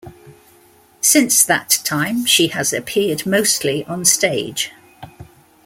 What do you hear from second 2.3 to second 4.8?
has appeared mostly on stage.